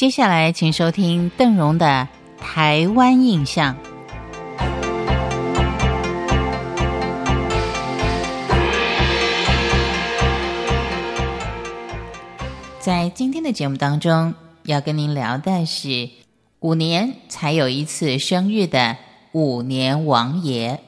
[0.00, 2.08] 接下来，请收听邓荣的
[2.42, 3.76] 《台湾印象》。
[12.78, 14.32] 在今天的节目当中，
[14.62, 16.08] 要跟您聊的是
[16.60, 18.96] 五年才有一次生日的
[19.32, 20.80] 五年王爷。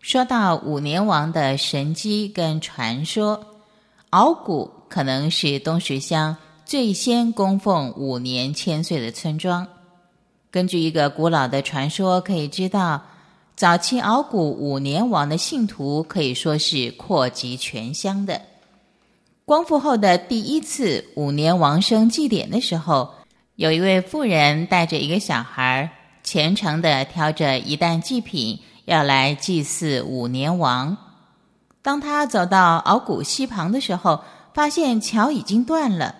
[0.00, 3.46] 说到五年王的神机跟传说，
[4.10, 6.36] 鳌古可能是东石乡。
[6.70, 9.66] 最先供奉五年千岁的村庄，
[10.52, 13.02] 根据一个古老的传说，可以知道，
[13.56, 18.40] 早期鳌骨五年王的信徒可以说是扩及全乡的。
[19.44, 23.14] 光复后的第一次五年王生祭典的时候，
[23.56, 25.90] 有一位妇人带着一个小孩，
[26.22, 30.96] 虔诚的挑着一担祭品要来祭祀五年王。
[31.82, 34.22] 当他走到鳌骨溪旁的时候，
[34.54, 36.14] 发现桥已经断了。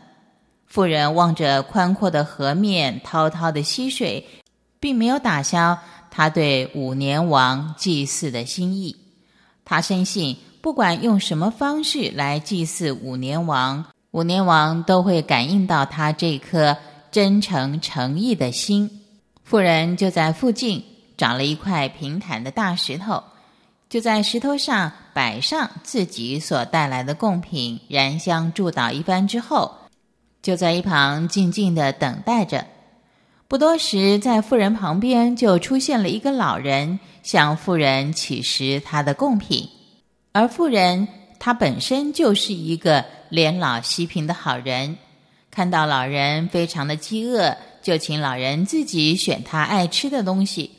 [0.70, 4.24] 妇人望着宽阔的河面，滔滔的溪水，
[4.78, 5.76] 并没有打消
[6.12, 8.96] 他对五年王祭祀的心意。
[9.64, 16.76] 他深信，不管用什么方式来祭祀五年王，五年王都会感应到他这颗
[17.10, 18.88] 真诚诚意的心。
[19.42, 20.84] 妇人就在附近
[21.16, 23.20] 找了一块平坦的大石头，
[23.88, 29.79] 就在石头上摆上自己所带来的贡品，燃香祝祷一番之后。
[30.42, 32.66] 就在一旁静静的等待着。
[33.48, 39.68] 不多时，在妇人旁边就出现了一个老人，向妇人乞食他的贡品。
[40.32, 41.08] 而妇人
[41.40, 44.96] 她本身就是一个怜老惜贫的好人，
[45.50, 50.70] 看到老人非常的饥饿，就请老人自己选他爱吃的东西。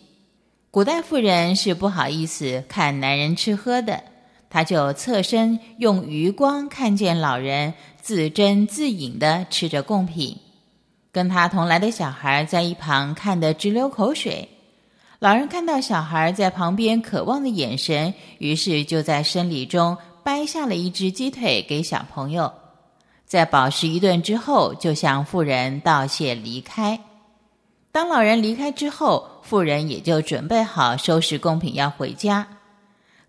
[0.69, 4.01] 古代妇人是不好意思看男人吃喝的，
[4.51, 7.73] 他就侧身用余光看见老人。
[8.03, 10.35] 自斟自饮的吃着贡品，
[11.11, 14.49] 跟他同来的小孩在一旁看得直流口水。
[15.19, 22.51] 老人看到小孩在旁边渴望的眼神，于是就在生理中掰下了一只鸡腿给小朋友，
[23.27, 26.99] 在饱食一顿之后，就向妇人道谢离开。
[27.91, 32.47] 当老人离开之后，妇人也就准备好收拾贡品要回家。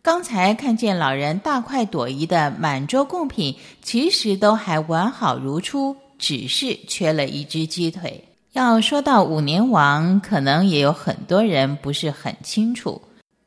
[0.05, 8.25] 刚才看见老人大快朵颐的满桌贡品，其实都还完好如初，只是缺了一只鸡腿。
[8.51, 13.01] 要说到五年王，可能也有很多人不是很清楚，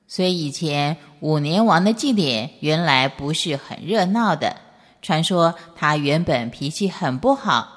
[0.08, 4.56] 所以以前五年王的祭典原来不是很热闹的。
[5.02, 7.68] 传说他原本脾气很不好，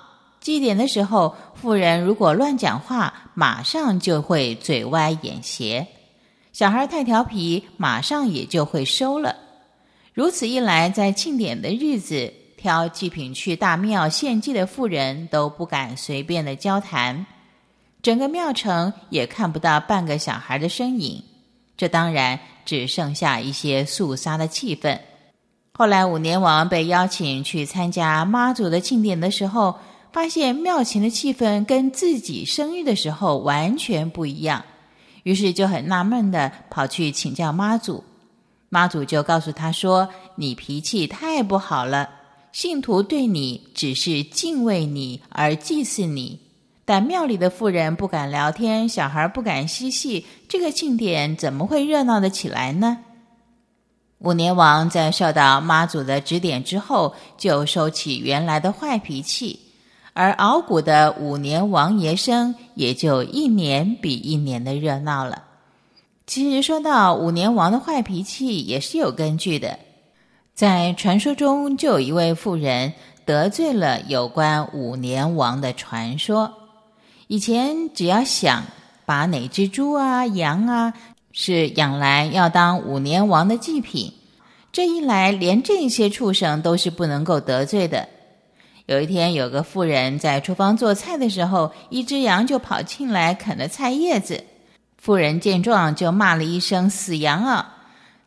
[0.40, 5.84] 祭典的时候，妇人如果乱讲话，马上就会嘴歪眼斜。
[6.58, 9.36] 小孩太调皮，马上也就会收了。
[10.12, 17.24] 如此一来，在庆典的日子，挑祭品去大庙献祭的妇人都不敢随便的交谈，
[18.02, 21.22] 整个庙城也看不到半个小孩的身影。
[21.76, 24.98] 这当然只剩下一些肃杀的气氛。
[25.74, 29.78] 后来五年王被邀请去参加妈祖的庆典的时候，
[30.12, 34.64] 发现庙前的气氛跟自己生日的时候完全不一样。
[35.28, 38.02] 于是就很纳闷的跑去请教妈祖，
[38.70, 42.08] 妈祖就告诉他说：“你脾气太不好了，
[42.50, 46.40] 信徒对你只是敬畏你而祭祀你，
[46.86, 52.96] 但庙里的妇人不敢聊天，小孩不敢嬉戏，这个庆典怎么会热闹的起来呢？”
[54.20, 59.60] 五年王在受到妈祖的指点之后，就收起原来的坏脾气。
[60.18, 65.44] 而敖古的五年王爷生也就一年比一年的热闹了。
[66.26, 69.78] 其实说到五年王的坏脾气，也是有根据的。
[70.54, 72.92] 在传说中，就有一位妇人
[73.24, 76.52] 得罪了有关五年王的传说。
[77.28, 78.64] 以前只要想
[79.06, 80.94] 把哪只猪啊、羊啊
[81.30, 84.12] 是养来要当五年王的祭品，
[84.72, 88.08] 这一来连这些畜生都是不能够得罪的。
[88.88, 94.42] 有一天，有个妇人在厨房做菜的时候，一只羊就跑进来啃了菜叶子。
[94.96, 97.76] 妇人见状，就骂了一声“死羊啊！”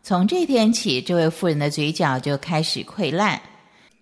[0.04, 3.42] 从这天起，这位妇人的嘴角就开始溃烂。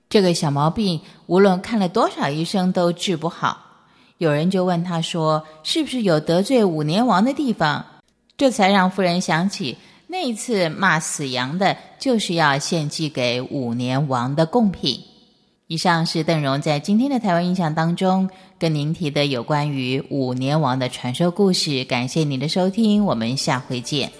[0.10, 3.58] 这个小毛病，无论看了多少医生都治不好。
[4.18, 7.86] 有人就问他说：“是不是有得罪五年王的地方？”
[8.36, 15.02] 这才让夫人想起，那一次骂死羊的，就是要献祭给五年王的贡品。
[15.70, 18.28] 以上是邓荣在今天的台湾印象当中
[18.58, 21.86] 跟您提的有关于五年王的传说故事。
[21.86, 24.12] 感谢您的收听，我们下回见。